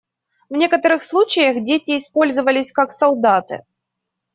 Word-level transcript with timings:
В 0.49 0.53
некоторых 0.53 1.03
случаях 1.03 1.63
дети 1.63 1.95
использовались 1.97 2.71
как 2.71 2.91
солдаты. 2.91 3.61